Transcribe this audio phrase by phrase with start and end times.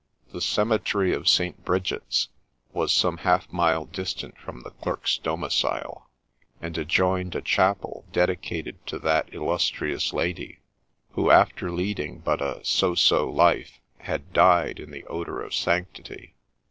[0.31, 1.63] The cemetery of St.
[1.63, 2.29] Bridget's
[2.73, 6.09] was some half mile distant from the Clerk s domicile,
[6.59, 10.57] and adjoined a chapel dedicated to that illustrious lady,
[11.11, 16.33] who, after leading but a so so life, had died in the odour of sanctity.